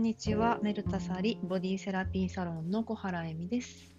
[0.00, 0.58] んにちは。
[0.62, 3.94] メルタサリボディセラピーサロンの小原恵美です。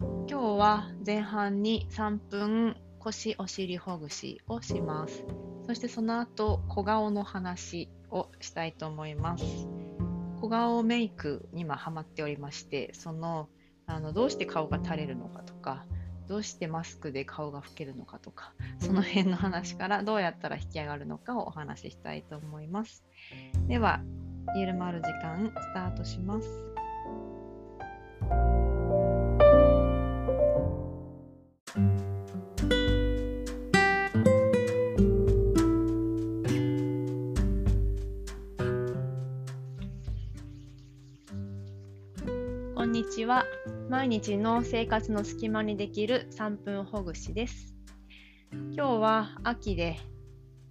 [0.00, 5.22] 今日は前半に3分腰お尻ほぐしをします。
[5.66, 9.44] そしてその後、小顔の話をしたいと思います。
[10.40, 13.50] 小顔メイクに今ハマっておりまして、その
[13.84, 15.84] あのどうして顔が垂れるのかとか、
[16.28, 23.04] どうしてマスクで顔が老けるのかとか、その辺の話からどうやったら引き上がるのかをお話ししたいと思います。
[23.68, 24.00] では、
[24.56, 26.48] ゆるまる時間スタートします。
[42.74, 43.44] こんにちは。
[43.88, 47.74] 毎日の生活の隙間にできる3分ほぐしです。
[48.52, 49.96] 今日は秋で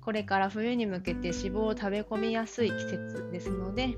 [0.04, 3.98] これから冬に向けて脂肪を食べ込みやすい季節ですので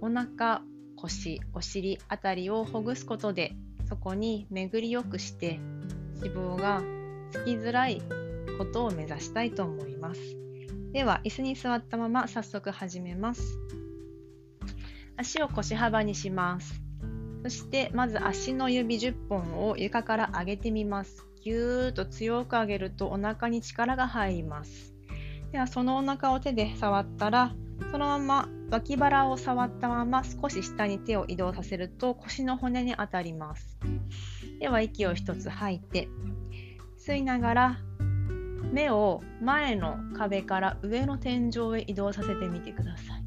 [0.00, 0.62] お腹、
[0.96, 3.56] 腰、お尻あたりをほぐすことで
[3.88, 5.58] そこに巡りよくして
[6.22, 6.82] 脂肪が
[7.30, 8.00] つきづらい
[8.58, 10.20] ことを目指したいと思います。
[10.92, 13.58] では椅子に座ったまま早速始めます。
[15.16, 16.80] 足を腰幅にします。
[17.42, 21.26] そしてまず足の指10本を床から上げてみます。
[21.42, 24.95] ぎゅーっと強く上げるとお腹に力が入ります。
[25.52, 27.54] ではそのお腹を手で触ったら
[27.90, 33.78] そのまま脇腹を触ったまま少し下に手を移動させると腰の骨に当たります。
[34.58, 36.08] では息を一つ吐いて
[36.98, 37.78] 吸いながら
[38.72, 43.24] 目を前の壁から上の天井へ移動させてみてください。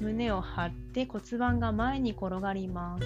[0.00, 3.04] 胸を張って骨盤が前に転がります。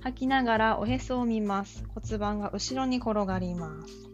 [0.00, 1.84] 吐きながらおへそを見ます。
[1.94, 4.13] 骨盤が後ろに転がります。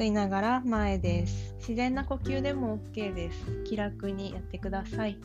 [0.00, 1.54] 吸いながら前です。
[1.58, 3.62] 自然な呼吸でも OK です。
[3.64, 5.18] 気楽にやってください。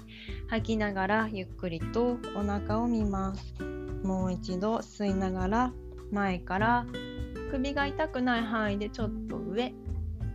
[0.50, 3.54] 吐きながらゆっくりとお腹を見ます。
[4.04, 5.74] もう一度吸いながら
[6.12, 6.86] 前から
[7.52, 9.74] 首が痛くない範囲でちょっと上。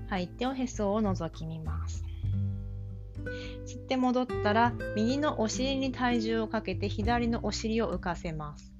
[0.08, 2.02] 吐いておへそを覗き見ます。
[3.66, 8.72] 吸って戻ったら右のお尻に体重をかけて左のお尻を浮かせます。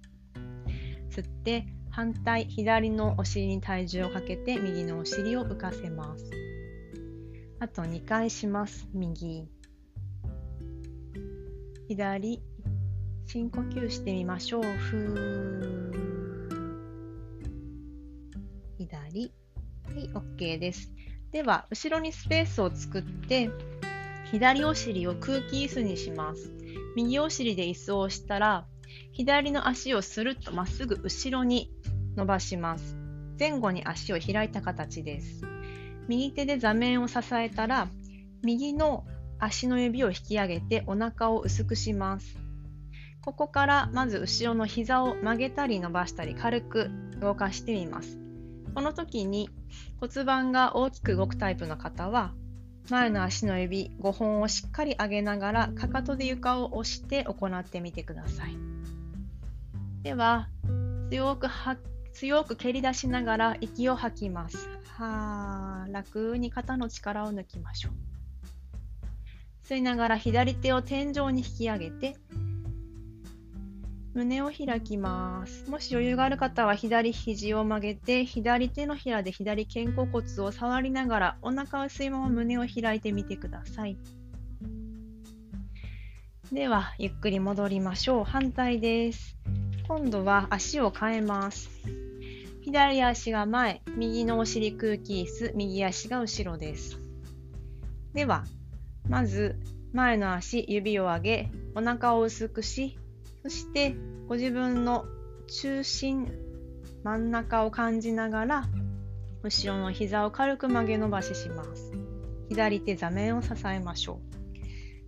[1.11, 6.31] 吸って反対左のお尻に体重をかけて右のお尻を浮かせます。
[7.59, 8.89] あと2回します。
[8.95, 9.49] 右、
[11.89, 12.43] 左、
[13.27, 14.63] 深呼吸してみましょう。
[14.63, 16.01] ふー
[18.79, 19.33] 左、
[19.85, 20.93] はい、OK です。
[21.33, 23.51] では、後ろにスペースを作って、
[24.31, 26.53] 左お尻を空気椅子にします。
[26.97, 28.67] 右お尻で椅子を押したら、
[29.13, 31.71] 左の足をスルッとまっすぐ後ろに
[32.17, 32.97] 伸ばします。
[33.39, 35.45] 前後に足を開いた形です。
[36.09, 37.89] 右手で座面を支えたら、
[38.43, 39.05] 右の
[39.39, 42.37] 足の指を引き上げてお腹を薄くします。
[43.23, 46.91] ここからまず後ろの膝を曲げたり伸ばしたり軽く
[47.21, 48.19] 動かしてみます。
[48.75, 49.51] この時に
[50.01, 52.33] 骨盤が大きく動くタイプの方は
[52.89, 58.57] 前の足の指5本をしっかり上げながらかかとで床を押して行ってみてください。
[60.03, 60.49] では
[61.11, 61.49] 強く
[62.13, 64.69] 強く蹴り出しながら息を吐きます。
[64.97, 67.93] はー楽に肩の力を抜きましょう。
[69.67, 72.17] 吸いながら左手を天井に引き上げて
[74.15, 75.71] 胸を開きます。
[75.71, 83.97] もし余裕がある方は左肘を曲げて左手のひらで左肩甲骨を触りながらお腹を薄いまま胸を開いてみてください。
[86.53, 88.25] ではゆっくり戻りましょう。
[88.25, 89.40] 反対です。
[89.91, 91.69] 今度は足を変えます。
[92.63, 96.97] 左足が前、右のお尻空気椅子、右足が後ろです。
[98.15, 98.45] では、
[99.09, 99.59] まず
[99.93, 103.01] 前の足、指を上げ、お腹を薄くし、
[103.43, 103.97] そして
[104.29, 105.07] ご自分の
[105.61, 106.31] 中心、
[107.03, 108.69] 真ん中を感じながら、
[109.43, 111.91] 後ろの膝を軽く曲げ伸ばしします。
[112.49, 114.21] 左手座面を支えましょ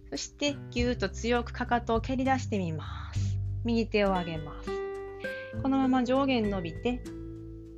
[0.08, 0.10] う。
[0.10, 3.31] そしてぎゅーっと強くかかとを蹴り出してみます。
[3.64, 4.70] 右手を上げます。
[5.62, 7.00] このまま上下に伸びて、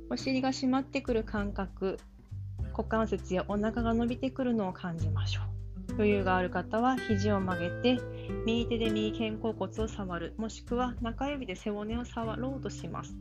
[0.09, 1.97] お尻が締まってくる感覚、
[2.71, 5.93] 股関節やお腹が伸びてくるのを感じましょう。
[5.93, 7.99] 余裕がある方は肘を曲げて、
[8.45, 13.15] 右手で右肩甲骨を触る、もしくは中指で背骨を触ろうとします。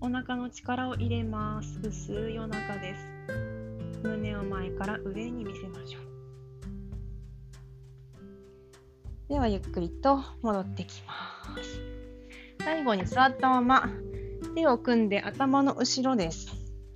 [0.00, 1.80] お腹の力を入れます。
[1.82, 3.06] 薄いお腹です。
[4.02, 6.02] 胸を前から上に見せましょう。
[9.28, 11.79] ではゆっくりと戻ってきます。
[12.64, 13.90] 最後に座ったまま
[14.54, 16.48] 手を組んで頭の後ろです。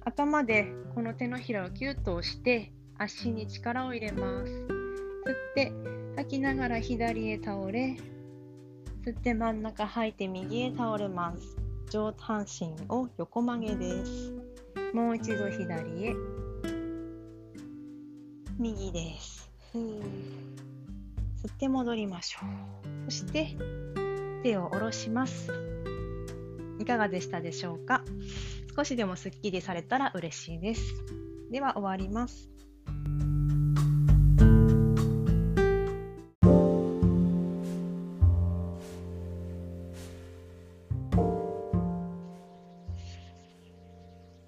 [0.05, 4.53] 頭でこの手のひらをキュッと押して足に力を入れます。
[4.53, 5.73] 吸って
[6.17, 7.97] 吐きながら左へ倒れ
[9.05, 11.57] 吸って真ん中吐いて右へ倒れます。
[11.91, 14.33] 上半身を横曲げです。
[14.93, 16.15] もう一度左へ。
[18.59, 19.51] 右です。
[19.75, 19.79] 吸
[21.49, 22.39] って戻りましょ
[23.09, 23.11] う。
[23.11, 23.57] そして
[24.45, 25.51] 手を下ろします。
[26.79, 28.05] いかがでしたでしょうか？
[28.77, 30.83] 少しでもすっきりされたら嬉しいです。
[31.51, 32.51] では終わります。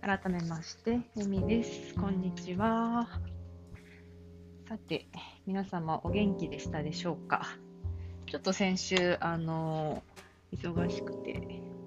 [0.02, 1.94] 改めまして、えみです。
[1.94, 3.08] こんにちは。
[4.68, 5.06] さて、
[5.46, 7.46] 皆様お元気でしたでしょうか？
[8.26, 10.02] ちょっと先週、あの
[10.52, 11.40] 忙しくて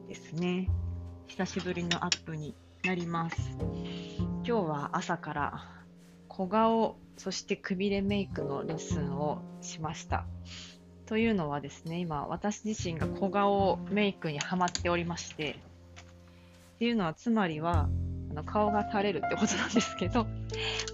[0.08, 0.70] ですね、
[1.28, 2.56] 久しぶりのアップに
[2.86, 3.36] なります。
[4.18, 5.66] 今日は朝から
[6.30, 10.26] 小顔、そしてくびれメイクのレッスンをしました。
[11.08, 15.56] というのはですね、今私自身が小顔メイクにハマっておりまして、っ
[16.80, 17.90] ていうのはつまりは
[18.32, 20.26] あの顔が垂れるってことなんですけど、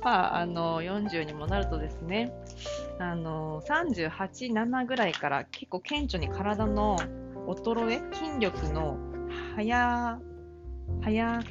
[0.03, 2.33] まあ、あの40にもなるとですね
[2.99, 6.97] あの38、7ぐらいから結構顕著に体の
[7.47, 8.97] 衰え筋力の
[9.55, 10.19] 早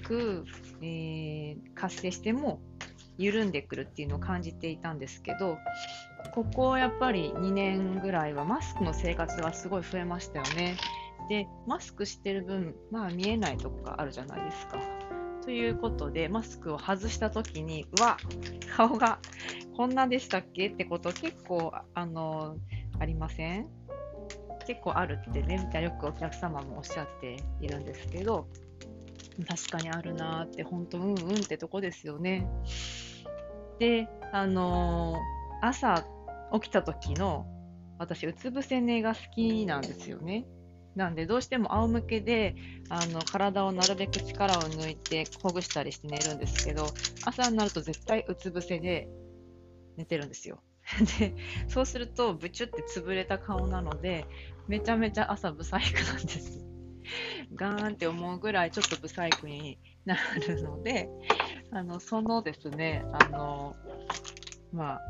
[0.03, 0.45] く、
[0.81, 2.61] えー、活性しても
[3.19, 5.59] 緩んでくるっていうのを感じていたんですけど
[6.35, 10.77] ここやっぱり2年ぐらいはマスクの生活がすごい増えましたよね。
[11.29, 14.79] でマスクしてる分、まあ、見えないとこがあるじゃないですか。
[15.45, 18.17] ということで、マスクを外したときに、うわ、
[18.77, 19.19] 顔が
[19.77, 20.69] こんなでしたっけ？
[20.69, 22.57] ってこと結構、あの、
[22.99, 23.69] ありません？
[24.67, 28.49] 結構あるってね、よくお客様もおっしゃっているんですけど、
[29.47, 32.49] 確かにあるなーって、本当、うんうんってとこですよね。
[33.79, 36.07] で、あのー、朝
[36.55, 37.47] 起きた時の、
[37.99, 40.47] 私、うつ伏せ寝が好きなんですよね。
[40.97, 42.55] なんでどうしても仰向けで
[42.89, 46.87] あの体をなるべく力を抜いてほぐしたりして寝るんですけど
[47.25, 49.09] 朝になると絶対うつ伏せで
[49.97, 50.63] 寝てるんですよ。
[51.19, 51.35] で
[51.67, 54.27] そうするとブチュって潰れた顔なので
[54.69, 56.65] めちゃめちゃ朝ブサイクなんです。
[57.55, 61.09] ガーンって思うぐらいちょっとブサイクになるので
[61.71, 63.77] あのそのですねあの
[64.73, 65.01] まあ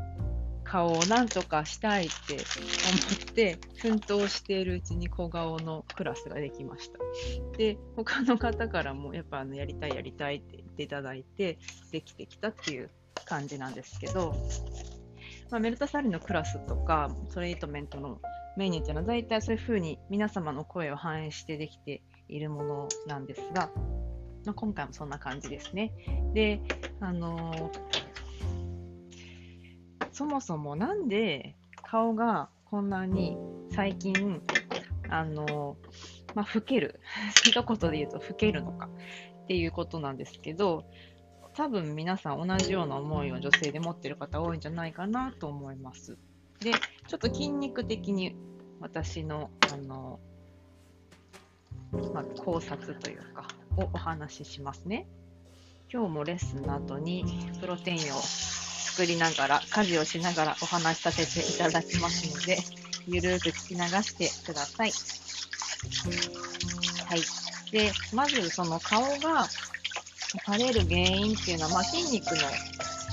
[0.65, 6.99] 顔をなんとかしたいって思って奮闘しているうちに小顔のクラスができました。
[7.57, 11.59] で、他の方からもやっぱあのやりたいやりたいって言っていただいて
[11.93, 12.91] できてきたっていう
[13.27, 14.35] 感じなんですけど、
[15.51, 18.21] まあ、メルタサリのクラスとかトレートメントの
[18.57, 23.71] メニューっていうのは大体そういうふうに皆様の声を反映してできているものなんですが、
[24.45, 25.93] まあ、今回もそんな感じですね。
[26.33, 26.61] で、
[27.01, 28.04] あのー
[30.15, 33.37] そもそもなんで顔がこんなに
[33.73, 34.41] 最近、
[35.09, 35.77] あの、
[36.37, 37.01] まあ、老ける。
[37.45, 38.89] 一言で言うと老けるのか
[39.43, 40.85] っていうことなんですけど、
[41.55, 46.17] 多分皆さん同じような思いを女性で持ってる方多いんじゃないかなと思います。
[46.61, 46.73] で、
[47.09, 48.37] ちょっと筋肉的に
[48.81, 50.21] 私の、あの、
[52.13, 55.09] まあ、考察というか、をお話ししますね。
[55.93, 57.25] 今日もレッスンの後に
[57.61, 58.21] プロテインを
[58.95, 62.65] 作りながら、家事をしながらお話しさせていただきますので、
[63.09, 64.93] ゆるーく聞き流してください。
[67.05, 67.21] はい。
[67.73, 69.49] で、まずその顔が
[70.47, 72.39] 垂れる原因っていうのは、まあ、筋肉の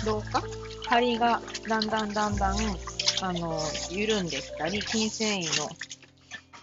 [0.05, 0.43] 老化？
[0.87, 2.79] 張りがだんだんだんだん、
[3.21, 3.57] あの、
[3.89, 5.75] 緩んできたり、筋繊維の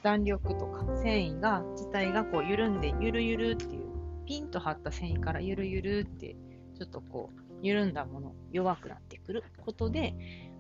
[0.05, 3.89] 弾力とか繊維が、自体がこう緩んで、ゆるゆるっていう、
[4.27, 6.37] ピンと張った繊維からゆるゆるって、
[6.79, 10.15] ちょっとこう、緩んだもの、弱くなってくることで、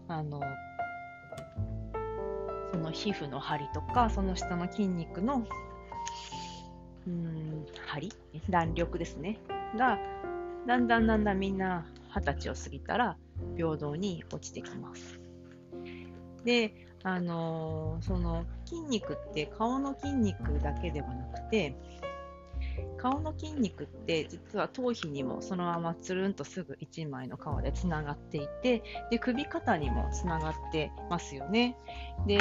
[0.08, 0.40] あの、
[2.72, 5.46] その皮膚の張りとか、その下の筋肉の、
[7.06, 8.12] うん、張り
[8.50, 9.38] 弾力ですね。
[9.76, 9.98] が、
[10.66, 13.16] だんだんだんだんみんな二十歳を過ぎたら
[13.56, 15.20] 平等に落ちてきます。
[16.44, 21.74] で、あのー、その筋肉って顔の筋肉だけではなくて、
[22.96, 31.76] 顔の筋肉って実は頭皮にもそのままつるんとすぐ1枚の皮でつながっていてで首肩にもつながってますよね。
[32.26, 32.38] で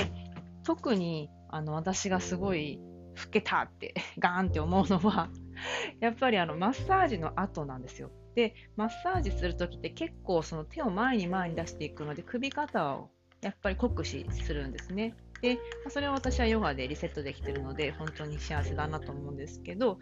[0.64, 2.80] 特にあの私がすごい
[3.16, 5.30] 老けたって ガーンって思うのは
[6.00, 8.12] やっぱりあのマッサージの後なんですよ。
[8.36, 13.10] でマッサージするときって結構その手を前に前に出していくので首肩を
[13.42, 15.16] やっぱり酷使するんですね。
[15.42, 20.00] で、それは私はヨガでリセットできてるので、本当に幸せだなと思うんですけど、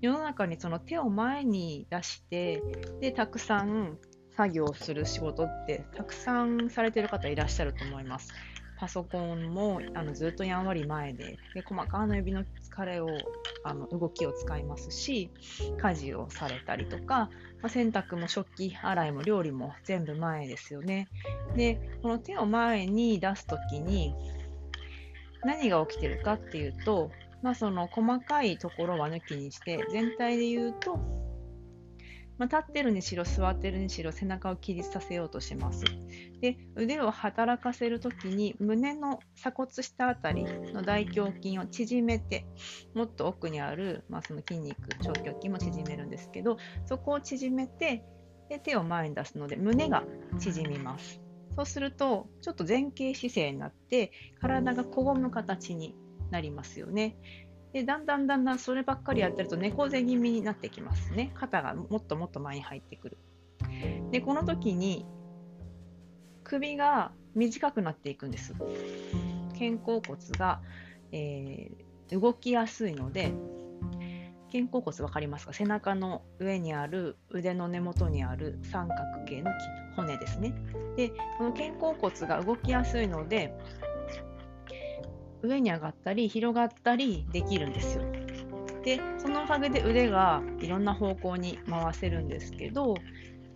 [0.00, 2.62] 世の中にその手を前に出して、
[3.00, 3.98] で、たくさん
[4.36, 8.32] 作業する仕事ってたくさんされてる方いらっしゃると思います。
[8.76, 13.06] パソコンもあのずっとやんわり前でで細かな指の疲れを
[13.62, 15.30] あの動きを使いますし
[15.80, 17.30] 家事をされたりとか、
[17.62, 21.08] まあ、洗濯も食器洗いも料理も全部前ですよね。
[21.56, 24.14] でこの手を前に出す時に
[25.44, 27.10] 何が起きてるかっていうと、
[27.42, 30.98] まあ、その細かいところは抜きにして全体で言うと
[32.38, 35.84] まあ、立ってるにしろ座ってるにしろ背中を起立させようとします。
[36.40, 42.44] で腕を働かせるときに胸の鎖骨下あたりの大胸筋を縮めて
[42.94, 48.04] もっと奥にある、まあ、その筋肉長胸筋も縮めるんですけどそこを縮めて
[48.48, 50.04] で手を前に出すので胸が
[50.38, 51.23] 縮みます。
[51.56, 55.94] そうするとちょっと前傾姿勢になって体がこごむ形に
[56.30, 57.16] なりますよね。
[57.72, 61.32] でだんだんだんだんそればっかりやってると猫背気味になってきますね。
[61.34, 63.18] 肩がもっともっと前に入ってくる。
[64.10, 65.06] でこの時に
[66.44, 68.54] 首が短くなっていくんです。
[69.58, 70.60] 肩甲骨が、
[71.12, 73.32] えー、動きやすいので
[74.54, 75.52] 肩甲骨分かりますか？
[75.52, 79.50] 背中の上にある腕の根元にある三角形の
[79.96, 80.54] 骨ですね。
[80.96, 81.08] で
[81.38, 83.52] この肩甲骨が動きやすいので
[85.42, 88.04] 上に上がったり広がったりできるんですよ。
[88.84, 92.94] でそのおかげで腕がいろんな方向に回せるんですけど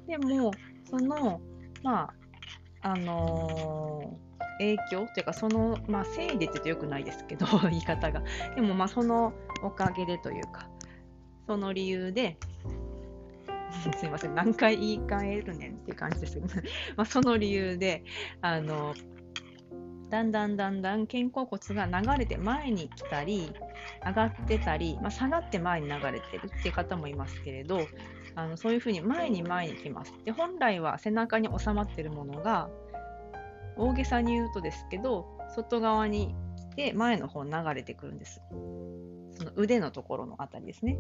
[0.09, 0.51] でも
[0.91, 1.41] その
[1.85, 2.11] ま
[2.83, 8.23] ああのー、影響というかその、まあ、せいでって言うとよくないですけど 言い方が。
[8.57, 10.69] でもまあそのおかげでというか
[11.49, 12.37] その理由で
[13.99, 16.47] すいません何回言い換えるねんっていう感じですけど、
[16.97, 18.05] まあ、その理由で
[18.43, 18.95] あの
[20.11, 23.51] だんだんだんだん肩甲骨が流れて前に来たり
[24.05, 27.81] 上がってたり、まあ、下がって前に流れてるっていう方もいますけれど
[28.35, 30.13] あのそういうふうに前に前に来ます。
[30.27, 32.69] で本来は背中に収まってるものが
[33.77, 36.35] 大げさに言うとですけど外側に
[36.73, 38.43] 来て前の方に流れてくるんです。
[39.39, 40.99] その腕のところのあたりですね。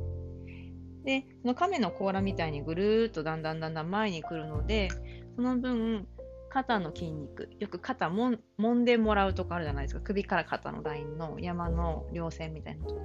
[1.05, 4.89] でその亀の甲羅みたいにぐるーっとだんだんだんだん前に来るので
[5.37, 6.07] その分
[6.51, 10.01] 肩の筋肉よく肩もんもんでもらうとこあるじゃないですか。
[10.01, 13.01] 首から肩のラインの山の稜線みたいなとこ。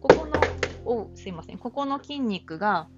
[0.00, 0.40] ここの
[0.84, 1.58] おすいません。
[1.58, 2.88] ここの筋肉が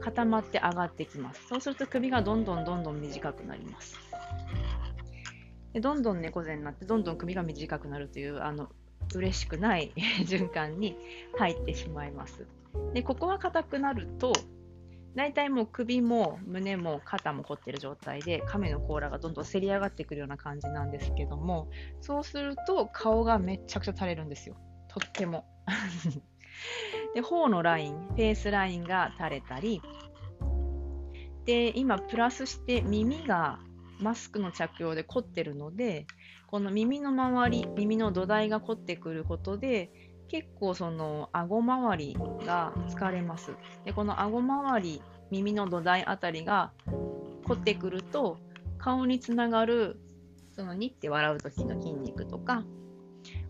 [0.00, 1.46] 固まって上がってきます。
[1.48, 3.96] そうすると首がどんどんどんどん短くなります。
[5.72, 8.70] でどんどん猫背になってどんどん首が短くなるというあの
[9.18, 9.92] 嬉しくない
[10.26, 10.96] 循環に
[11.38, 12.46] 入ってしまいます。
[12.94, 14.32] でここが硬くなると
[15.14, 21.68] 大体もう首も胸も肩も凝ってる状態で亀の甲羅がどんどんせり上がってくるような感じなんですけども
[22.00, 24.56] そうすると顔がめちゃくちゃ垂れるんですよ。
[24.88, 25.44] とっても。
[27.14, 29.80] で頬のラインフェイスラインが垂れたり
[31.44, 33.58] で今プラスして耳が
[33.98, 36.06] マスクの着用で凝ってるので
[36.50, 39.92] この耳の周り耳の土台が凝ってくることで
[40.28, 43.52] 結構その顎周りが疲れます。
[43.84, 46.72] でこの顎周り耳の土台あたりが
[47.44, 48.38] 凝ってくると
[48.78, 50.00] 顔につながる
[50.52, 52.64] そのにって笑う時の筋肉とか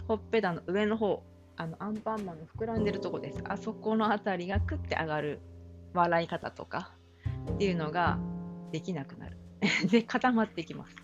[0.07, 1.23] ほっぺたの上の方
[1.57, 3.43] あのアンパンマンの膨らんでるとこです。
[3.45, 5.41] あそこの辺りがクッて上がる
[5.95, 6.93] 笑い方とか
[7.55, 8.19] っていうのが
[8.73, 9.39] できなくなる。
[9.91, 10.97] で固まっていきます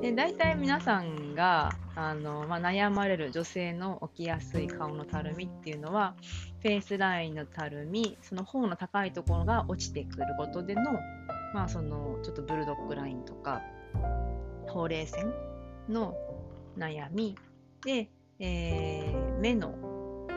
[0.00, 6.14] で大体皆さんがあの、まあ、悩まれる女性の起きやすい顔のたるみっていうのは
[6.62, 10.92] フェイスラインのたるみその方の高いところが落ちてくることでの,、
[11.54, 13.62] まあ、そのちょっとブルドッグラインとか
[14.66, 15.32] ほうれい線
[15.88, 16.14] の
[16.76, 17.36] 悩み。
[17.84, 18.08] で、
[18.40, 19.74] えー、目の、
[20.28, 20.32] え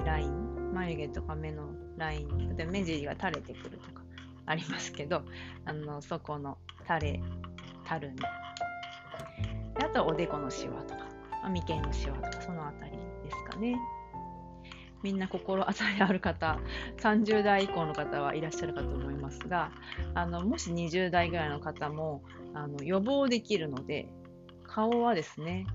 [0.00, 4.02] ー、ライン眉毛とか目のライン例えば目尻が垂れてくるとか
[4.46, 5.22] ありますけど
[5.64, 7.20] あのそこの垂れ
[7.84, 8.51] たるみ。
[9.76, 11.06] あとはおでこのシワとか、
[11.44, 12.92] 眉間のシワとか、そのあたり
[13.24, 13.76] ですかね。
[15.02, 16.58] みんな心当たりある方、
[16.98, 19.72] 30代以降の方はいらっしゃるかと思いますが、
[20.14, 22.22] あのもし20代ぐらいの方も
[22.54, 24.08] あの予防できるので、
[24.62, 25.66] 顔はですね、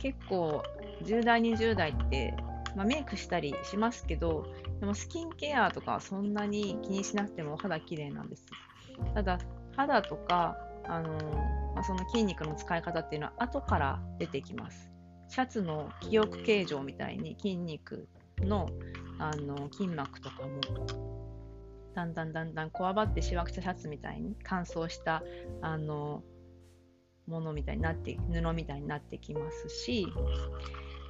[0.00, 0.62] 結構
[1.02, 2.34] 10代、20代って、
[2.76, 4.46] まあ、メイクしたりしますけど、
[4.78, 8.46] でもスキンケアとかはそんなに気にしなくても肌綺麗なんです。
[9.14, 9.38] ただ、
[9.76, 11.18] 肌とかあの
[11.74, 14.90] まあ、その筋肉の使い方っていうのは後から出てきます。
[15.28, 18.08] シャツの記憶形状みたいに筋肉
[18.40, 18.68] の
[19.18, 20.60] あの筋膜とかも
[21.94, 25.22] だんだんだんだんこわばってしわくちゃシャツみたいに乾燥した
[25.60, 26.22] あの
[27.26, 30.06] ものみたいになって布みたいになってきますし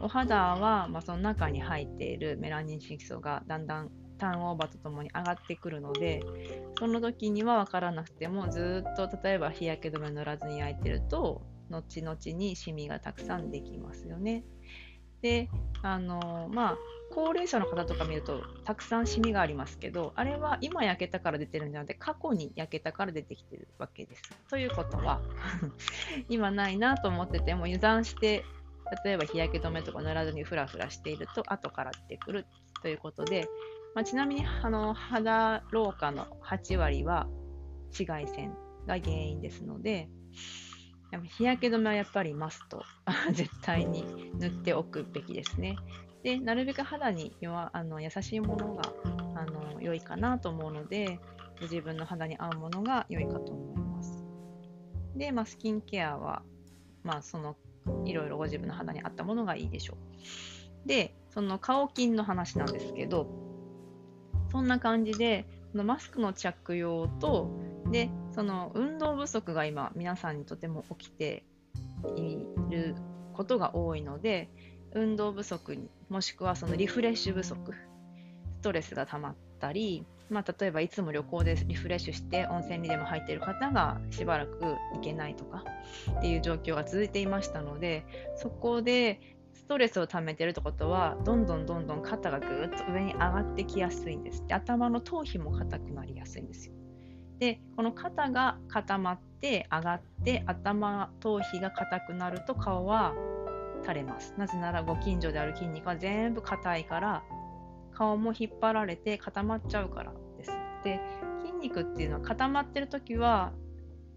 [0.01, 3.91] お肌は、まあ、その中に入っているメラニン色素がだんだん
[4.21, 6.23] ターンオーバーとともに上がってくるので
[6.79, 14.45] その時には分からなくてもずっと例えば日焼け止め塗らずに焼いてると後々にシミがたくさんできますよね。
[15.23, 15.49] で
[15.83, 16.79] あのまあ
[17.13, 24.23] 高齢者の方とか見るとたくさんシミがありますけどあれは今焼けたから出てるんじゃなくて過去に焼けたから出てきてるわけです。
[24.49, 25.21] ということは
[26.29, 28.45] 今ないなと思ってても油断して
[29.05, 32.47] 例えば日焼け止めとか塗らずにフラフラしていると後から出てくる
[32.83, 33.47] ということで、
[33.95, 37.27] まあ、ちなみにあの肌老化の8割は
[37.87, 38.55] 紫外線
[38.87, 40.09] が原因ですので
[41.11, 42.85] でも日焼け止めはやっぱりマスト
[43.33, 44.05] 絶対に
[44.39, 45.77] 塗っておくべきですね。
[46.23, 48.83] でなるべく肌に弱あの優しいものが
[49.35, 51.19] あの良いかなと思うので
[51.59, 54.25] ご自分の肌に合うものが良いかと思います。
[55.17, 56.43] で、まあ、スキンケアは、
[57.03, 57.57] まあ、その
[58.05, 60.89] いろいろご自分の肌に合ったものがいいでしょう。
[60.89, 63.29] で、その顔筋の話なんですけど、
[64.51, 67.51] そんな感じで、マスクの着用と、
[67.91, 71.45] で、その運動不足が今、皆さんにとても起きて
[72.17, 72.95] いる
[73.33, 74.49] ことが多いので、
[74.93, 84.61] 運動不足にもしくはそのリフレッシュ不足ストレスが溜まったり、まあ、例えばいつも旅行でリフレッシュして温泉にでも入っている方がしばらく
[84.95, 85.65] 行けないとか
[86.19, 88.05] っていう状況が続いていましたので
[88.37, 89.21] そこで
[89.61, 96.75] ストレスを溜めてるってことはどんどんどんどん肩がぐーっと上に上がってきやすいんですで頭の頭皮も硬くなりやすいんですよ
[97.39, 103.15] でこの肩が固まって上がって頭頭皮が硬くなると顔は
[103.83, 104.35] 垂れます。
[104.37, 107.23] なぜならご近所である筋肉は全部硬いから
[107.93, 110.53] 顔も引っ張られて固まっちゃうからです。
[110.85, 111.01] で
[111.41, 113.53] 筋肉っていうのは固まってる時は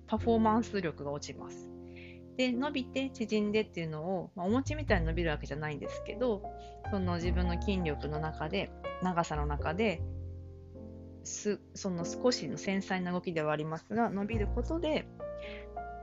[0.08, 1.73] パフォーマンス力が落ちます。
[2.38, 6.42] で伸びて縮んでっていうのを、まあ、お餅みたいに伸びるわけじゃないんですけど
[6.92, 8.72] その自分の筋力の中で
[9.02, 10.02] 長さの中で
[11.24, 15.08] すその少しの繊細な動きではありますが伸びることで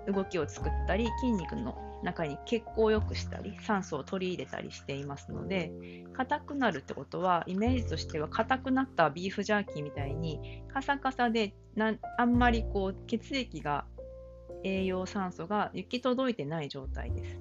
[0.07, 5.70] 動きを作ったり筋肉の中に血行を良くしたり酸素を取り入れたりしていますので
[6.14, 13.85] 硬くなるってことはイメージとしては硬くなったビーフジャーキーみたいにカサカサでなあんまりこう血液が
[14.64, 17.40] 栄養酸素が行き届いてない状態です。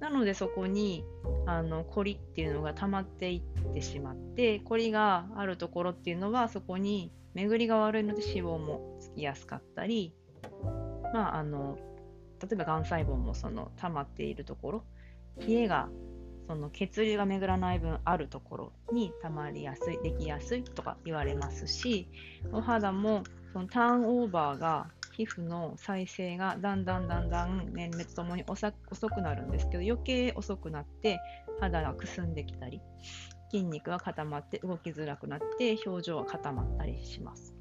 [0.00, 1.04] なのでそこに
[1.46, 10.14] あのコリっていうのが溜まっていってしまってコリがあるところっていうのはそこに巡りが悪いので脂肪もつきやすかったり
[11.12, 11.78] まああの
[12.42, 14.84] 例えばがん細胞もその溜まっているところ
[15.46, 15.88] 冷えが
[16.48, 22.08] その血流が巡らない分あるところに溜まりやすいできやすいとか言われますし
[22.52, 23.22] お肌も
[23.52, 24.88] そのターンオーバーが
[25.20, 28.72] 皮膚の再生がだんだんだんだん年齢とともに遅
[29.10, 31.20] くなるんですけど余計遅くなって
[31.60, 32.80] 肌がくすんできたり
[33.50, 37.54] 筋肉が固まって動きづらくなって表情が固まったりします。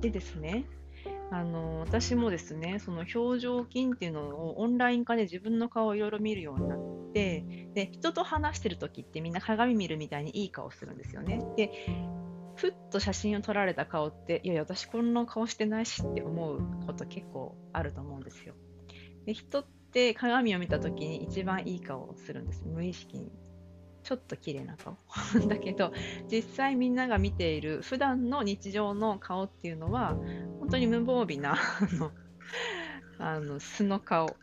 [0.00, 0.64] でですね
[1.30, 6.78] あの私もですねその表情筋っていうのをオンライン化で自分の顔をいろいろ見るようになっ
[7.12, 7.44] て
[7.74, 11.42] で人と話してる時ってみんな鏡見るみたいにいい顔するんですよね。
[11.56, 11.70] で
[12.56, 18.54] ふっと写真を撮られた顔っていやいや私こんな顔してないしって思うこと結構あると思うんですよ。
[19.26, 22.64] で人って鏡を見た時に一番いい顔をするんです。
[22.64, 23.32] 無意識に。
[24.02, 24.98] ちょっと綺麗な顔。
[25.48, 25.92] だけど
[26.30, 30.14] 実際みんなが見ている普段の日常の顔っていうのは
[30.60, 31.56] 本当に無防備な
[33.18, 34.36] あの素の顔。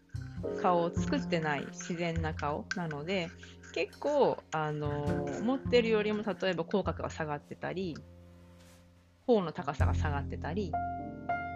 [0.62, 3.30] 顔を作ってない自然な顔なので
[3.74, 7.98] 結構あの思ってるよりも例えば口角が下がってたり
[9.26, 10.72] 頬の高さが下がってたり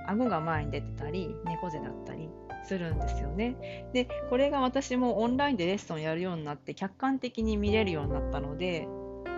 [0.08, 2.30] 顎が前に出てたり猫背だったり
[2.66, 3.86] するんですよね。
[3.94, 8.88] で、これが私もオンラインでレッスンをやるようになって客観的に見れるようになったので、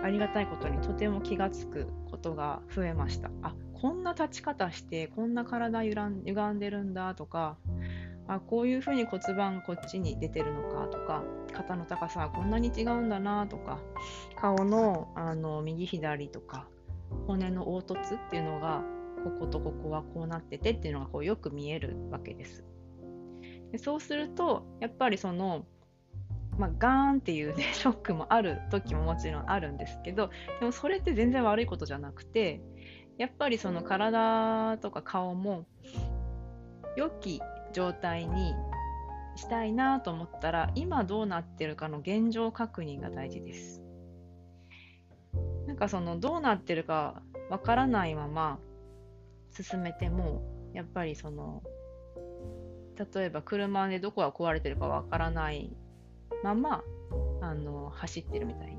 [0.02, 3.30] ありがたいことにとても気がつくことが増えました。
[3.42, 7.56] あ、こんな立ち方して、こんな体ゆらん歪んでるんだとか、
[8.28, 13.80] あ、こういうふうに骨盤こっちに出てるのかとか、肩の高さはこんなに違うんだなとか、
[14.36, 16.68] 顔のあの右左とか、
[17.26, 18.82] 骨の凹凸っていうのが
[19.24, 22.64] こことここはこうなっててっていうのがこうよく見えるわけです。
[23.72, 25.66] でそうするとやっぱりその、
[26.58, 32.62] まあ、ガーンっていう、ね、 ショックもある時ももちろんあるんですけどでもそれって全然悪いことじゃなくて
[33.18, 35.66] やっぱりその体とか顔も
[36.96, 38.54] 良き状態に
[39.36, 43.82] したいなと思ったら今どうなってるかの現状確認が大事です。
[45.66, 48.58] なんかそのどうなってるかわからないまま
[49.50, 51.62] 進めてもやっぱりその
[53.14, 55.70] 例えば車でどこが壊れてるかわからない
[56.42, 56.82] まま
[57.40, 58.78] あの走ってるみたいに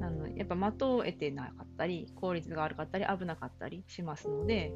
[0.00, 4.72] あのやっぱ的を得てなかったり効率が悪かったり危なかったりしますので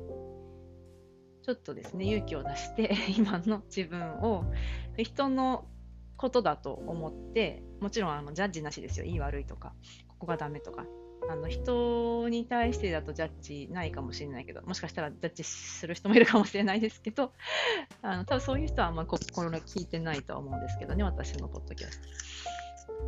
[1.42, 4.44] ちょっとですね勇気を出して 今の自分を
[4.96, 5.66] 人の
[6.16, 9.72] ことだと思ってもちろんあのジャッジなしですよいい悪いとか
[10.06, 10.86] ここがダメとか
[11.28, 17.32] あの人に対してだとジャッジないかもしれないけどもしかしたらジャッジする人もいるかもしれないですけど
[18.02, 22.08] あの多分そういう人はあんま心聞いてないとは思うんですけどね私のポッドキャスト。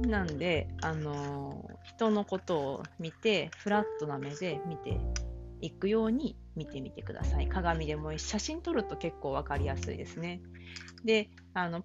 [0.08, 4.98] なんで、あの人のことを見てフラットな目で見て
[5.60, 7.48] いくように見てみてください。
[7.48, 10.40] 鏡でもいいし写真撮ると結構分かりやすいですね。
[11.04, 11.84] であの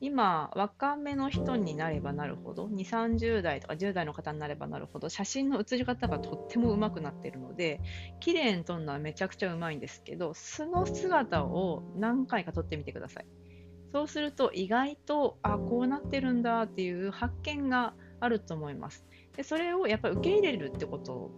[0.00, 7.80] 今、若めの人になればなるほど、2、30代とか10代の方になればなるほど、写真の写り方がとっても上手くなってるので、
[8.18, 13.26] 綺麗に撮るのはめちゃくちゃうまいんですけど、素の姿を何回か撮ってみてください。
[13.92, 19.06] そうすると、意外と、あ、こうなってるんだっていう発見があると思います。
[19.36, 21.30] でそれをやっぱり受け入れるってこと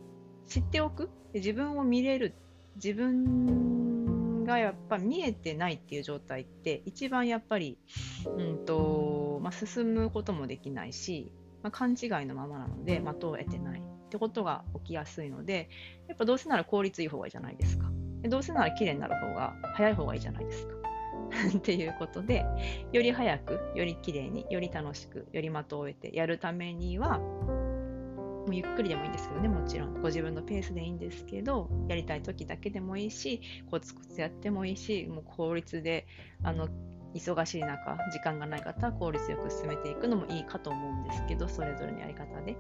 [0.46, 2.34] 知っておく、自分を見れる、
[2.76, 7.78] 自分がやっぱ見えてないっていう状態って一番やっぱり、
[8.26, 15.68] うんとまあ、進むこともできないし、まあ、勘違いのままなので的を得てないってことが起きやすいので
[16.08, 17.90] やっぱどうせなら効率いい方がいいじゃないですか。
[18.28, 20.74] どうせなら綺麗になる方が早い方がいいじゃないですか。
[21.56, 22.44] っていうことで
[22.92, 27.20] より早くより綺麗により楽しくより的を得てやるためには
[28.46, 29.94] もうゆっくりでもいいんですけどね、もちろん。
[29.94, 36.06] ご自分のペースでいいんですけど、やりたい時だけでもいいし、コツコツやってもいいし、もう効率で、
[36.42, 36.68] あの、
[37.14, 42.56] 忙しい中、時間がない方は効率よく進めていくのもいいかと思うんですけど、それぞれのやり方で。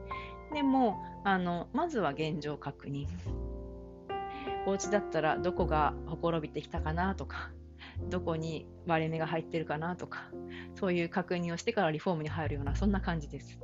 [0.52, 3.06] でも、あの、まずは現状確認。
[4.66, 7.50] お家だったらどこがほころびてきたかなとか、
[8.08, 10.30] どこに割れ目が入ってるかなとか、
[10.76, 13.58] そういう確認をしてからリフォームに入るような、そんな感じです。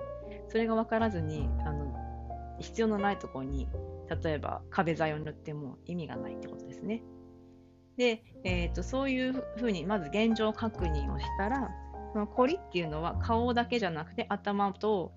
[0.48, 1.89] それが分からずに、あの
[2.61, 3.68] 必要のないところに
[4.23, 7.03] 例えば壁材を塗っても意味がないってことですね。
[7.96, 11.70] で、えーと、そういうふうにまず現状確認をしたら
[12.12, 15.12] そのコリっていうのは顔だけじゃなくて頭と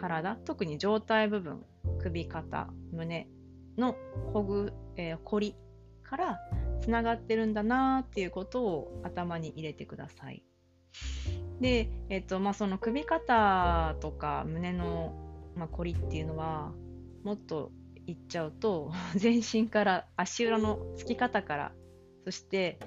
[0.00, 1.64] 体特に上体部分
[2.00, 3.28] 首肩胸
[3.76, 3.96] の
[4.32, 5.56] ほぐ、えー、コリ
[6.02, 6.38] から
[6.80, 10.42] つながってるんだなっていうことを頭に入れてください。
[11.60, 15.29] で、えーとまあ、その首肩とか胸の
[15.60, 16.72] まあ、コリっていうのは
[17.22, 17.70] もっと
[18.06, 21.72] 言っちゃうと 全身から足裏のつき方から
[22.24, 22.78] そして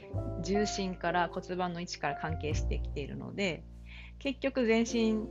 [0.43, 3.63] 重心から骨盤の位置から関係してきているので
[4.17, 5.27] 結局全身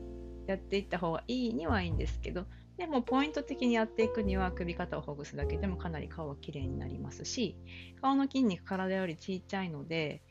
[0.46, 7.56] やっていった方がいいにはいいんですけどでもポイント的にやっていくには首肩をほぐすだけでもかなり顔はきれいになりますし
[8.00, 10.22] 顔の筋肉体よりちっちゃいので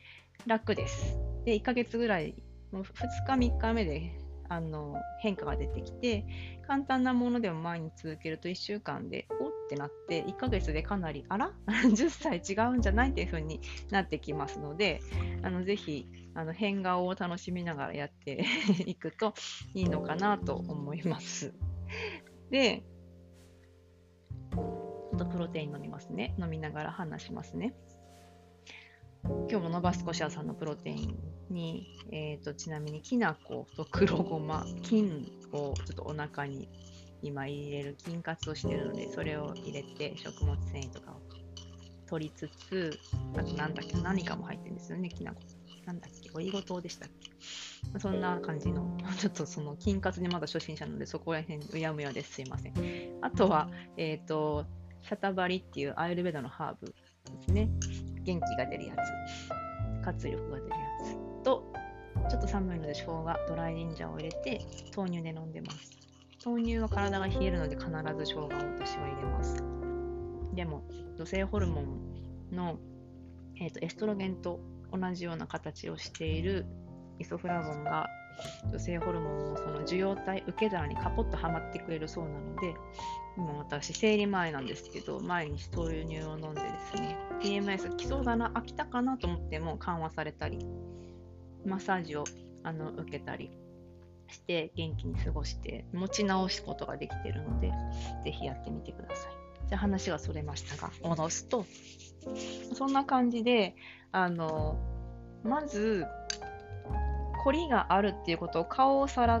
[0.46, 1.18] 楽です。
[1.44, 2.34] で1ヶ月ぐらい
[2.72, 4.21] もう2日3日目で
[4.52, 6.26] あの変化が出てきて
[6.66, 11.52] 簡単なものでも毎日続けると1週間でおってなって1ヶ月でかなりあら？
[11.66, 13.60] 10歳違うんじゃないっていう風に
[13.90, 15.00] なってきますので
[15.42, 18.44] あのぜひあの変顔を楽しみながらやって
[18.86, 19.34] いくと
[19.74, 21.54] いいのかなと思います。
[22.50, 22.82] で、
[24.52, 26.34] ちょっとプロテイン飲みますね。
[26.38, 27.74] 飲みながら話しますね。
[29.24, 31.18] 今日もノバスコシアさんのプロテイン
[31.50, 36.68] に、えーと、ちなみにきな粉と黒ごま、金をちょっとお腹に
[37.22, 41.20] 今入れる菌活をしてるので、それを入れて食物繊維とかを
[42.06, 42.98] 取りつつ、
[43.36, 45.40] あとなんだっけ、何かも入ってるんですよね、きな粉。
[45.86, 47.30] なんだっけ、オリゴ糖でしたっけ。
[48.00, 52.34] そんな感じの、ちょっとその菌活にまだ初心者なので、そこら辺うやむやです。
[52.34, 52.74] すいません。
[53.20, 54.66] あとは、えっ、ー、と、
[55.02, 56.94] シャタバリっていうアイルベダのハーブで
[57.42, 57.68] すね。
[58.24, 61.72] 元気が出るやつ、活力が出るやつと、
[62.30, 64.60] ちょっと寒いので生姜、ドライジンジャーを入れて
[64.96, 65.90] 豆乳で飲んでます。
[66.44, 69.56] 豆乳は体が冷えるので必ず生姜を私は入れます。
[70.54, 70.82] でも、
[71.16, 72.78] 女性ホルモンの、
[73.60, 74.60] えーと、エストロゲンと
[74.92, 76.66] 同じような形をしている
[77.18, 78.08] イソフラボンが
[78.70, 82.74] 女性ホルモンをその受容体受け皿にカポッとはまってくれるそうなので
[83.36, 90.66] 今私生理前なんですけど毎日豆乳を飲んでですね PMS 来そうだな飽きたかなと思っても緩和されたり
[91.64, 92.24] マッサージを
[92.62, 93.50] あの受けたり
[94.28, 97.72] して元気に過ごして持ち直すことができているので
[98.24, 99.42] ぜひやってみてください。
[99.68, 101.64] じゃあ話がそれましたが戻すと
[102.74, 103.74] そんな感じで
[104.10, 104.78] あの
[105.44, 106.06] まず
[107.44, 109.40] 凝りがあるっていうことを顔を触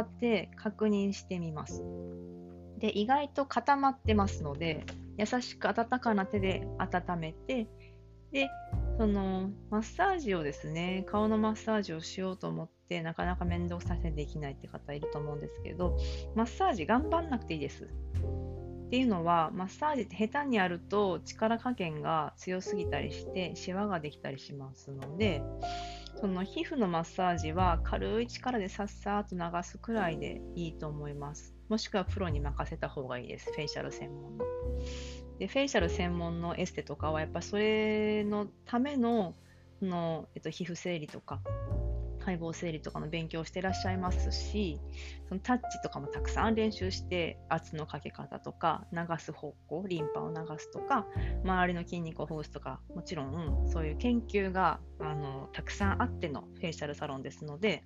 [0.00, 1.84] って確認してみます。
[2.78, 4.84] で、意外と固まってますので、
[5.18, 7.68] 優しく温かな手で温めて、
[8.32, 8.48] で、
[8.98, 15.96] そのマッサージをですね、顔のマッサージをしようと思ってなかなか面倒くさくてできないって方いると思うんですけど
[16.34, 17.84] マッサージ頑張んなくていいです。
[17.84, 17.88] っ
[18.90, 25.42] ていうのはマッサージって下手にやると力加減が強すぎたりしてシワができたりしますので
[26.22, 31.52] その皮膚のマッサージは軽い力でさっさと流すくらいでいいと思います。
[31.68, 33.50] もしくはプロに任せた方がいいです。
[33.50, 34.44] フェイシャル専門の。
[35.40, 39.34] で、フェイシャル専門のエステとかはやっぱそれのための
[39.80, 41.40] の、えっと、皮膚生理とか
[42.24, 44.80] 解剖生理とかの勉強をしてらっしゃいますし
[45.28, 51.06] そのタッチとかもたくさん練習して圧のかけ方とか流す方向リンパを流すとか
[51.44, 57.82] 周りの筋肉をほぐすとかもちろんそういう研究があのたくさんあってのフェイシャルサロンですので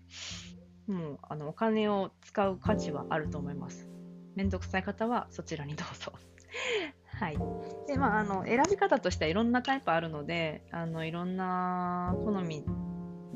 [0.86, 3.88] もうあのお金を使う価値はあると思います。
[4.36, 6.12] めんどくさい方はそちらにどうぞ。
[7.18, 7.38] はい
[7.86, 12.62] でまあ、あの選び方としてはいろんなタイプあるのであのいろんな好み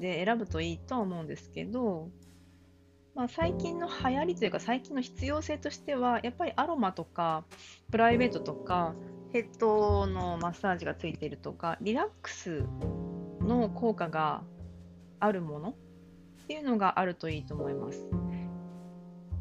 [0.00, 2.08] で選ぶといいとは思うんですけど、
[3.14, 7.44] まあ、最近の流行りというか最近の必要性としてはやっぱりアロマとか
[7.90, 8.94] プライベートとか
[9.32, 12.64] ヘッドのマッサージがついているとかリラックス
[13.40, 14.42] の効果が
[15.20, 15.74] あるものっ
[16.46, 18.08] ていうのがあるといいと思います。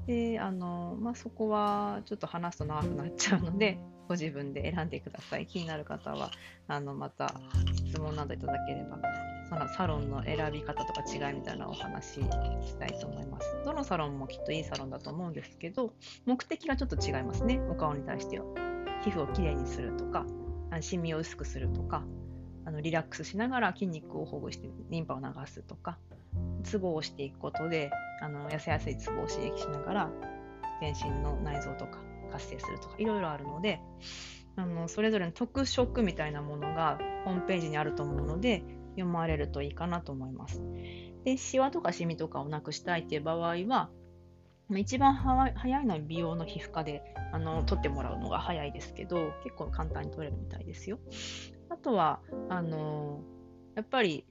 [0.06, 5.45] であの、まあ、そこはちょっと話すと長くなっちゃうのでご自分で選んでください。
[5.45, 6.32] 気になる方は
[6.67, 7.34] あのまた
[7.89, 8.99] 質問などいただければ
[9.49, 13.47] そのサロンの選び方とか違いみたいなお話ししたいと思います。
[13.65, 15.91] どのサロンもきっといいサロンだと思うんですけど、
[16.28, 18.45] 目的がちょっと違いますね、お顔に対しては。
[19.04, 20.25] 皮膚をきれいにするとか、
[20.82, 22.04] シミを薄くするとか、
[22.65, 25.97] あのリラックスしながら筋肉をほぐしてリンパを流すとか、
[26.63, 27.89] ツボをしていくことで
[28.21, 30.12] あの痩せやすいツボを刺激しながら
[30.80, 31.99] 全身の内臓とか
[32.32, 33.80] 活性するとかいろいろあるので
[34.60, 40.62] あのそれぞれの特色みたいなものがホームページにあると思うので読まれるといいかなと思います。
[41.24, 43.89] で、シワとかシミとかをなくしたいっていう場合は、
[44.76, 51.00] 一番早いのは美容の皮膚科であの取ってもらうのが早いですけど、結構簡単に取れるみたいですよ。
[51.69, 52.19] あとは、
[52.50, 53.22] あの
[53.76, 54.26] やっぱり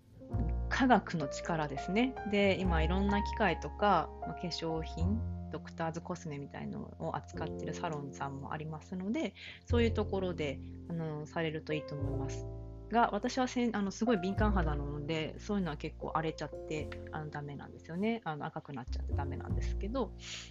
[0.68, 2.14] 科学の力ですね。
[2.30, 5.18] で、今いろんな機械とか、ま化粧品、
[5.50, 9.34] ドクターズコスメみたいのを扱ってるサロンさんもありますので、
[9.66, 12.46] そういうところであのされるといいと思います。
[12.90, 20.10] が私はせんあのすごい敏感肌なのでそういうのは結構荒れちゃってあのダメなんですよねあの赤くなっちゃってダメなんですけど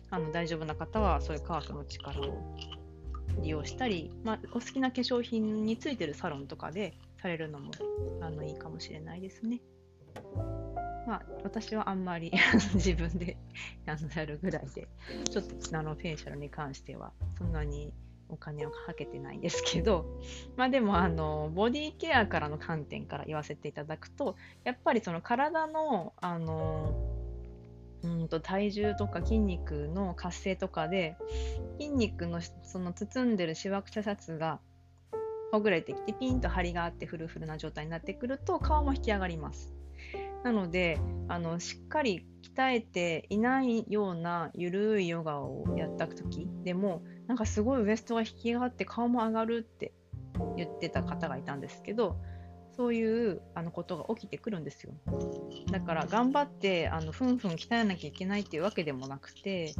[0.10, 2.56] あの大丈夫な方はそういう科学の力を
[3.42, 7.72] 利用したり、まあ、お好きな化粧品についてるサロンとかでされるのも
[8.22, 9.62] あのいいかもしれないですね。
[11.08, 12.34] まあ、私はあんまり
[12.76, 13.38] 自分で
[13.88, 14.90] やるぐらいで、
[15.32, 17.94] ちょっとあのフェイシャルに関してはそんなに
[18.28, 20.06] お金をかけてないんですけど、
[20.58, 26.94] まあでもあのボディケアからの観点から言わせていただくとやっぱりその体のあの
[28.04, 31.16] うんと体重とか筋肉の活性とかで
[31.80, 34.60] 筋肉のその包んでるしわくちゃシャツが
[35.54, 39.77] ほぐれてきてピンと張りがあってフルフルな状態になってくると顔も引き上がります。
[40.48, 49.92] なのであのしっかり鍛えていないようなゆるいヨガをやった時でもなんかすごいウエストが引き上がって顔も上がるって
[50.56, 52.16] 言ってた方がいたんですけど
[52.78, 54.94] そういうあのことが起きてくるんですよ。
[55.70, 59.74] だから頑張ってあのふんふん鍛えなきゃいけないっていうわけでもなくて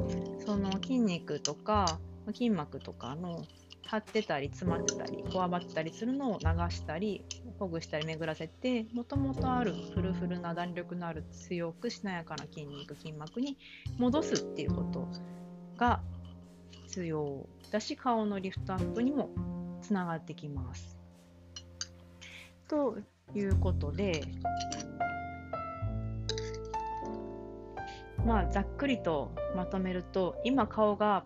[0.46, 1.98] その筋肉とか
[2.34, 3.46] 筋膜とかの
[3.86, 7.24] 張ってたり詰まってたりこわばったりするのを流したり
[7.60, 13.58] ほぐしたり巡らせてもともとあるフルフルな弾力のある強くしなやかな筋肉筋膜に
[13.98, 15.08] 戻すっていうこと
[15.78, 16.02] が
[16.88, 19.30] 必要だし顔のリフトアップにも
[19.82, 20.98] つながってきます。
[22.68, 22.98] と
[23.34, 24.24] いうことで
[28.26, 31.24] まあざっくりとまとめると今顔が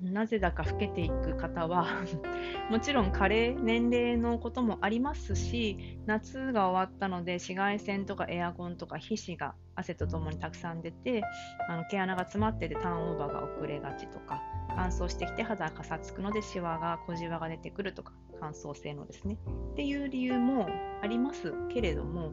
[0.00, 1.86] なぜだか老けていく方は
[2.70, 11.22] もちろん加齢年齢のこともありますし夏が終わったので紫外線とかエアコンとか皮脂が汗とともにたくさん出て
[11.68, 14.42] あの毛穴が詰まっててターンオーバーが遅れがちとか
[14.74, 19.38] 乾燥してきて肌がかさつくのでシワが小じわが出てくるとか乾燥性のですね。
[19.72, 20.68] っていう理由も
[21.02, 22.32] ありますけれども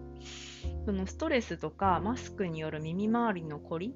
[0.85, 3.95] そのストレスとかマスクによる耳周りのこり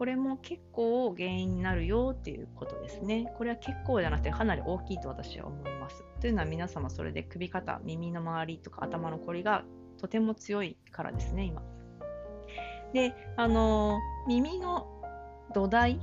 [0.00, 3.30] これも結構原因になるよっていうことですね。
[3.36, 6.02] これは結構じゃなくてかなり大きいと私は思います。
[6.22, 9.62] というのは皆様それで首肩、耳の周りとか頭のこりが
[9.98, 11.62] とても強いからですね、今。
[12.94, 14.86] で、あの耳の
[15.52, 16.00] 土台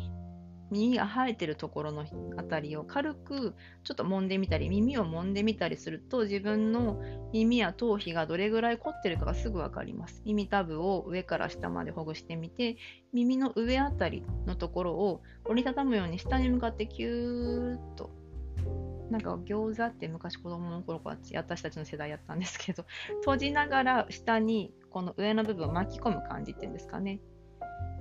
[0.71, 2.05] 耳が生えてるところの
[2.37, 7.01] あたりを軽くちょっと揉んでみたり耳を揉んでみたりすると自分の
[7.31, 10.21] 耳や頭皮がどれぐらい凝ってるかがすぐ分かります。
[10.25, 12.77] 耳たぶを上から下までほぐしてみて
[13.13, 18.11] 耳の上あたりのところを折りたたむように下に向かってキューッと
[19.09, 22.85] なんか餃子って昔子供の頃から私たちの世代やったんですけど
[23.21, 27.19] 閉じながら下にこの上の部分を巻き込む感じっていうんですかね。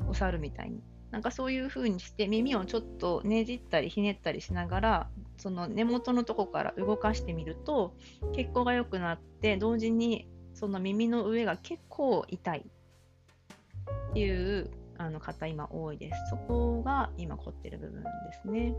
[0.08, 0.82] お猿みたいに。
[1.16, 7.94] なんかそういう風にして耳をちょっとねじったりひねったりしながらその根元のとこから動かしてみると
[8.34, 12.66] 血行が良くなって同時にその耳の上が結構痛い
[14.10, 16.18] っていうあの方今多いです。
[16.28, 18.08] そこが今凝ってる部分で
[18.42, 18.74] すね。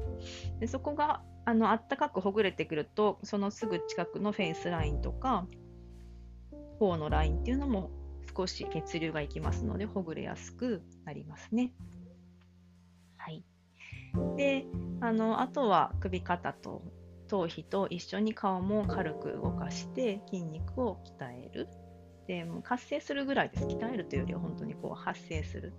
[0.59, 5.47] でそこがあの暖かくほぐれてくるとそのすぐ近くのフェイスラインとか
[6.77, 7.89] 頬のラインっていうのも
[8.37, 11.73] 少し血流がいきますのでほぐれやすくなりますね。
[14.35, 14.65] で
[15.01, 16.81] あのあとは首肩と
[17.27, 21.67] 頭皮と一緒に顔も軽く動かして筋肉を鍛える。
[22.27, 23.65] でもう活性するぐらいです。
[23.65, 25.73] 鍛えるというよりは本当にこう発生する。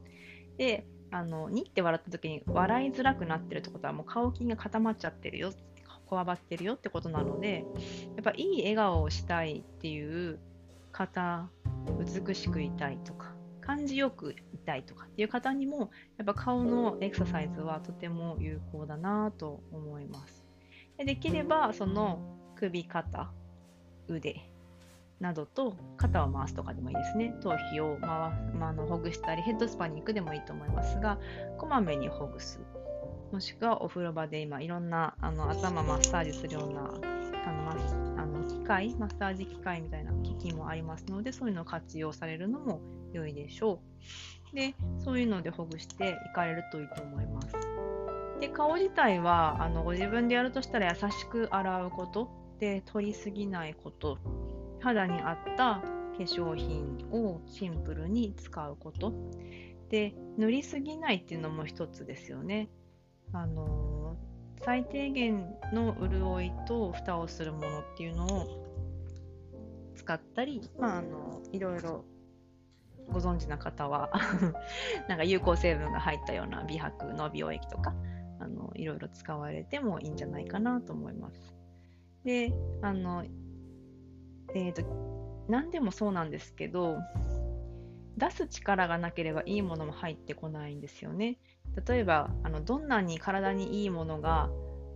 [0.56, 5.52] で、あのにって笑った時に笑いづらくなってるってことはもう顔筋が固まっちゃってるよ、
[6.06, 7.64] こわばってるよってことなので、
[8.16, 10.38] やっぱいい笑顔をしたいっていう
[10.92, 11.48] 方、
[12.26, 13.34] 美しくいたいとか、
[13.68, 20.42] 感じよく痛いとかっていう方にもやっぱ顔のエクササイズはとても有効だなと思います。
[20.96, 22.18] でできればその
[22.56, 23.30] 首肩
[24.08, 24.40] 腕
[25.20, 27.36] などと肩を回すとかでもいいですね。
[27.42, 28.08] 頭皮を回、
[28.58, 31.18] まあのほぐしたりヘッドスパに行くでもいいと思いますが
[31.58, 32.60] こまめにほぐす。
[33.32, 36.80] もしくはお風呂場で今いろんなあの頭マッサージするような
[37.46, 38.07] あのあの
[38.48, 42.80] 機械マッサージ機械みたいな機器もありますのでそういうのを活用されるのも
[43.12, 43.80] 良いでしょ
[44.52, 44.54] う。
[44.54, 47.52] で、そういうのでほぐしていかれるといいと思います。
[48.40, 54.18] で、顔自体はあのご自分でやるとしたら優しく洗うこと、で、取りすぎないこと、
[54.80, 55.82] 肌に合った化
[56.18, 59.12] 粧品をシンプルに使うこと、
[59.90, 62.68] で、塗りすぎないっていうのも一つですよね。
[63.32, 63.97] あの
[64.64, 68.68] 最低限の潤いと蓋をするものっていうのを
[69.96, 72.04] 使ったり、まあ、あのいろいろ
[73.08, 74.10] ご存知な方は
[75.08, 77.94] なんか有効成分が入ったような美白の美容液とか
[78.38, 81.54] あのいろいろ使われてもいいんじゃないかなと思います。
[82.24, 83.24] であの
[84.54, 84.82] えーと、
[85.48, 86.96] 何でもそうなんですけど
[88.18, 91.38] 出す力がなければいいものも入ってこないんですよね。
[91.86, 94.50] 例えばあのどんなに体にいいものが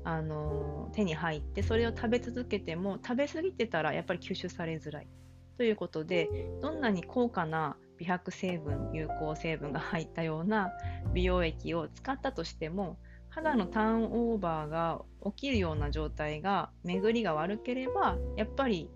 [0.05, 5.09] あの手に入ってそれを食べ続けても食べ過ぎてたらやっぱり吸収されづらい
[5.57, 6.29] ということで
[6.61, 10.73] どんなに高価な美白成分有効成分が入ったような
[11.15, 18.91] 美容液を使ったとしても肌のターンオーバーが起きるような状態が巡りが悪ければやっぱり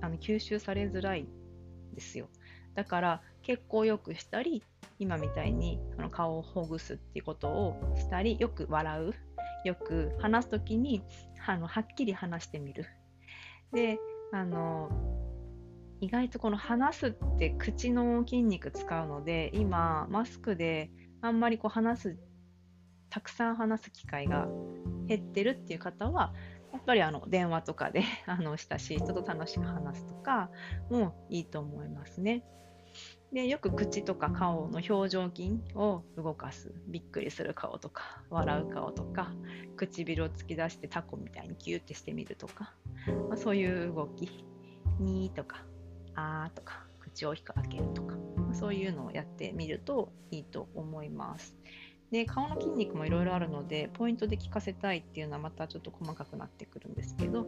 [0.00, 1.26] あの吸収されづらい
[1.94, 2.28] ですよ
[2.74, 4.62] だから血行を良くしたり
[4.98, 9.14] 今みたいにあの顔をほぐすっていうことをしたりよく笑う。
[9.64, 11.02] よく話す時に
[11.46, 12.86] あのはっきり話してみる。
[13.72, 13.98] で
[14.32, 14.88] あの
[16.00, 22.16] 意外とこの話すって口の筋肉使うので今マスクであんまりこう話す
[23.10, 24.48] たくさん話す機会が
[25.06, 26.32] 減ってるっていう方は
[26.72, 30.50] やっぱりあの電話とかで あの親しい人と楽しく話すとか
[30.90, 32.44] もいいと思いますね。
[33.32, 39.32] でよく口とか顔の表情筋を動かすびっくりする顔とか笑う顔とか
[39.76, 42.74] 唇を突き出してタコみたいにキューってしてみるとか、
[43.28, 44.44] まあ、そういう動き
[44.98, 45.64] にとか
[46.16, 48.16] あーとか口を開けるとか
[48.50, 51.56] まそういうのをやってみるといいと思います。
[52.10, 57.46] で顔の筋肉もいろいろあるのでポイントで効かせたいっていうのはまたちょっと細かくなってくるんですけど、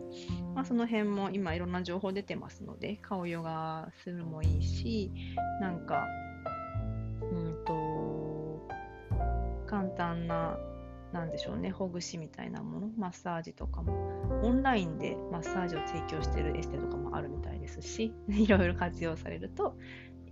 [0.54, 5.10] まあ、その辺も今いろんな情報出てますので顔ヨガするもいいし
[5.60, 6.06] なんか
[7.20, 8.68] うんと
[9.66, 10.58] 簡単な
[11.12, 19.76] なんでしょうね、ほぐしみたいなもの、マッサージとかも、オンラインでマッサージを提供してるエステとかもあるみたいですし、 いろいろ活用されると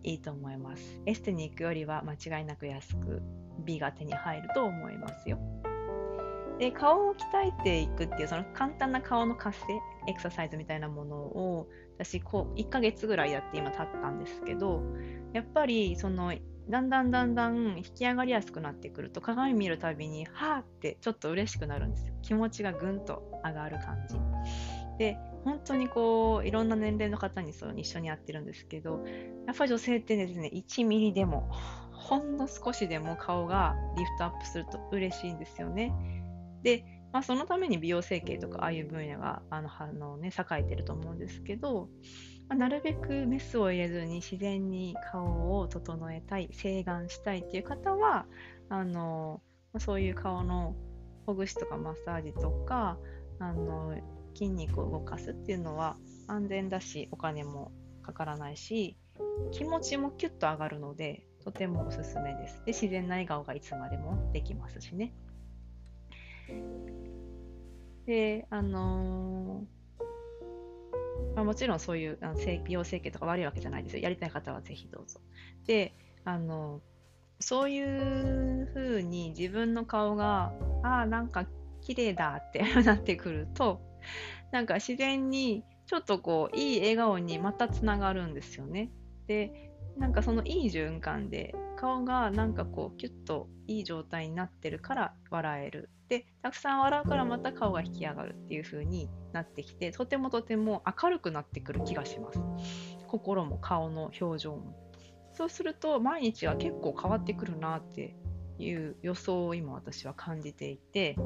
[0.02, 1.00] いいと思います。
[1.06, 3.22] エステに行くよりは間違いなく安く
[3.64, 5.38] 美が手に入ると思いますよ。
[6.58, 7.20] で顔を鍛
[7.58, 9.66] えていくっていうその簡単な顔の活性
[10.06, 14.82] エクササイズみたいなものを私こう1ヶ月ぐらいやって今経ったんですけど
[15.32, 16.34] やっぱりその
[16.68, 24.16] だんだんだんだん引き上がりやすくなってくると鏡見るたびにはーってちょっと嬉しくなるんですよ気持ちがぐんと上がる感じ
[24.98, 29.04] で本当にこういろんな年齢の方にそう一緒にやってるんですけど
[29.46, 31.50] やっぱり女性ってですね1ミリでも
[31.92, 35.92] ほんの少しでも顔がリフトアップすると嬉しいんですよね。
[36.62, 41.88] で、まあ、そのために美容整形とかああいう分野があのあの、ね、栄えてると思うんですけど、
[42.48, 48.26] まあ、なるべくメスを入れずに自然に顔を整えたい整顔したいっていう方は
[48.68, 49.40] あの
[49.78, 50.74] そういう顔の
[51.26, 52.98] ほぐしとかマッサージとか
[53.38, 53.94] あの
[54.40, 57.72] 筋肉を動かすっていうのは安全だしお金も
[58.02, 58.96] かからないし
[59.52, 62.62] 気持ちもキュッと上がるのでとてもおすすめです。
[62.64, 65.12] で自然な笑顔がいつまでもできますしね。
[68.06, 72.34] で、あのー、まあ、もちろんそういうあの
[72.64, 74.02] 美容整形とか悪いわけじゃないですよ。
[74.02, 75.20] やりたい方はぜひどうぞ。
[75.66, 76.80] で、あの
[77.38, 81.46] そういうふうに自分の顔が、ああ、なんか
[81.80, 83.80] 綺麗だって なってくると、
[84.52, 88.90] なんか自然にちょっとこう、いい笑顔にまたつながるんですよね。
[89.26, 95.90] で、なんかそのいい循環で顔がなんかこうキュッといい状態になってるから笑える。
[96.08, 102.40] でたくさん笑うからまた顔が引き上がるっていう風になってきてとてもとても明るくなってくる気がします。
[103.06, 104.76] 心も顔の表情も。
[105.32, 108.16] そうすると毎日は結構変わってくるなって
[108.60, 111.16] いう予想を今私は感じていて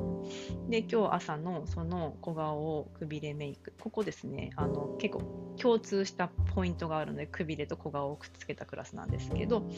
[0.68, 9.68] で今日朝のその小顔をくびれメイクここですねあの結構共通したポイントがあるのでくびれと小顔をくっつけたクラスなんですけど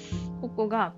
[0.41, 0.95] ここが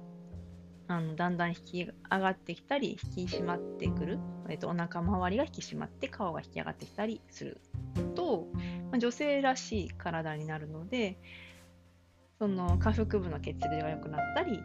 [0.88, 7.60] あのだんだん引き上がってきたり引き締まってくる、えっと、お腹周りが引き締まって顔が引き上がってきたりする
[8.14, 8.48] と、
[8.90, 11.18] まあ、女性らしい体になるので
[12.38, 14.60] その下腹部の血流が良くなったり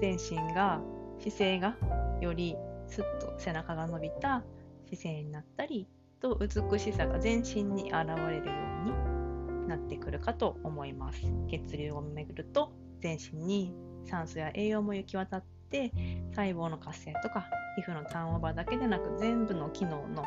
[0.00, 0.80] 全身が
[1.20, 1.76] 姿勢が
[2.20, 2.56] より
[2.86, 4.42] スッと背中が伸びた
[4.86, 5.88] 姿勢になったり
[6.20, 8.52] と美しさが全身に現れるよ
[8.82, 11.20] うになってくるかと思います。
[11.50, 13.74] 血流を巡ると全身に
[14.06, 15.92] 酸素や栄養も行き渡って
[16.30, 17.46] 細胞の活性とか
[17.76, 20.24] 皮膚のターンオーバーだけでなく全部の機能の、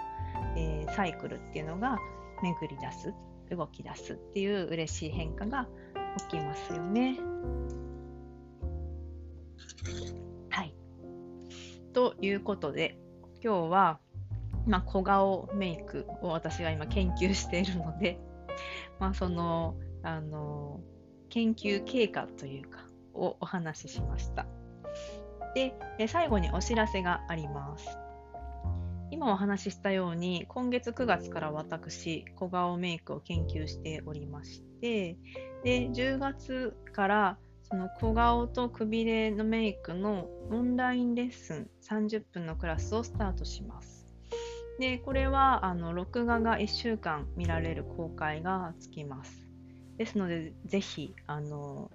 [0.57, 1.97] えー、サイクルっていうのが
[2.41, 3.13] 巡り出す。
[3.49, 4.13] 動き出す。
[4.13, 5.67] っていう嬉しい変化が
[6.29, 6.73] 起きます。
[6.73, 7.17] よね。
[11.97, 12.95] ということで、
[13.43, 13.99] 今日は、
[14.67, 18.19] まあ、小顔メイクを私が今研究しているので、
[19.01, 20.79] まあ、その、あの、
[21.29, 22.85] 研究経過というか、
[23.15, 24.45] をお話ししました。
[25.55, 25.73] で、
[26.07, 27.97] 最後にお知らせがあります。
[29.09, 35.17] 今お話ししたように、今月9月から私、小顔メイクを研究しておりまして、
[35.63, 37.37] で、10月から
[37.69, 44.07] その小顔とくびれのメイクのオンラインレッスン30分のクラスをスタートします。
[44.79, 49.47] で、これはあの録画が1週間見られる公開がつきます。
[49.97, 51.91] ですので、ぜひ、あの、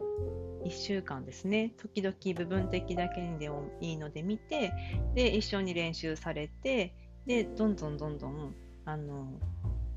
[0.64, 4.73] 1週間ですね、時々部分的だけでもいいので見て、
[5.14, 6.95] で、一緒に練習されて、
[7.27, 8.55] で、どんどんどんどん、
[8.85, 9.39] あの、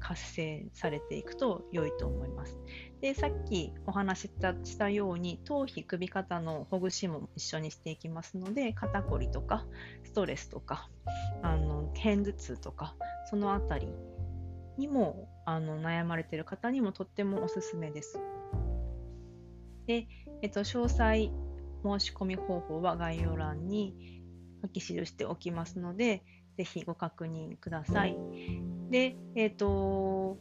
[0.07, 2.59] 活性されていくと良いと思います。
[3.01, 4.31] でさっきお話し
[4.63, 9.65] したように頭皮首肩のほぐしも一緒にしていきますので肩こりとか
[10.03, 10.89] ストレスとか
[11.41, 12.95] あの片頭痛とか
[13.31, 13.87] そのあたり
[14.77, 18.19] にもあの悩まれている方にもとってもおすすめです。
[19.87, 20.07] で、
[20.43, 21.31] えっと、詳細
[21.83, 24.21] 申し込み方法は概要欄に
[24.61, 26.23] 書き記しておきますので、
[26.57, 28.17] ぜひご確認ください。
[28.89, 30.37] で、えっ、と、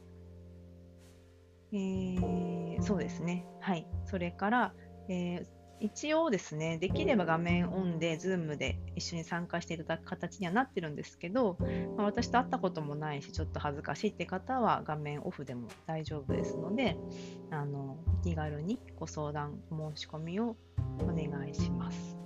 [1.72, 3.47] えー、そうですね。
[3.61, 3.86] はい。
[4.07, 4.74] それから、
[5.09, 5.47] えー、
[5.80, 11.59] 一応ですね、できれば画面オンで、Zoom で一緒に参加していただく形にはなってるんですけど、
[11.97, 16.97] まあ、私と会ったこともないし、ちょっと恥ずかしいって方は画面オフでも大丈夫ですので、
[17.51, 20.57] あの気軽にご相談、申し込みを
[21.01, 22.16] お願いします。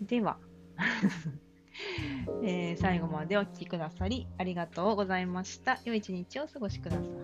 [0.00, 0.38] では
[2.42, 5.80] えー、最後までお聴きくださりありがとうございました。
[5.84, 7.23] 良い一日をお過ごしください。